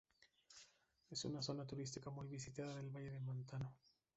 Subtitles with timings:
[1.11, 3.71] Es una zona turística muy visitada del Valle del Mantaro.